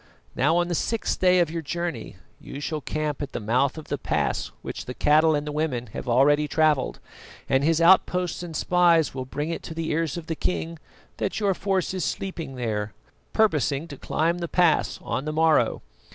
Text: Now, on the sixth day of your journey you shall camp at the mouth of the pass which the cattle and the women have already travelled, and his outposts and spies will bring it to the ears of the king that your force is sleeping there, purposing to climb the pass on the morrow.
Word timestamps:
Now, 0.35 0.57
on 0.57 0.67
the 0.67 0.73
sixth 0.73 1.19
day 1.19 1.37
of 1.37 1.51
your 1.51 1.61
journey 1.61 2.15
you 2.39 2.59
shall 2.59 2.81
camp 2.81 3.21
at 3.21 3.33
the 3.33 3.39
mouth 3.39 3.77
of 3.77 3.89
the 3.89 3.99
pass 3.99 4.47
which 4.63 4.85
the 4.85 4.95
cattle 4.95 5.35
and 5.35 5.45
the 5.45 5.51
women 5.51 5.89
have 5.93 6.09
already 6.09 6.47
travelled, 6.47 6.97
and 7.47 7.63
his 7.63 7.79
outposts 7.79 8.41
and 8.41 8.55
spies 8.55 9.13
will 9.13 9.25
bring 9.25 9.51
it 9.51 9.61
to 9.61 9.75
the 9.75 9.91
ears 9.91 10.17
of 10.17 10.25
the 10.25 10.35
king 10.35 10.79
that 11.17 11.39
your 11.39 11.53
force 11.53 11.93
is 11.93 12.03
sleeping 12.03 12.55
there, 12.55 12.93
purposing 13.31 13.87
to 13.89 13.95
climb 13.95 14.39
the 14.39 14.47
pass 14.47 14.97
on 15.03 15.25
the 15.25 15.31
morrow. 15.31 15.83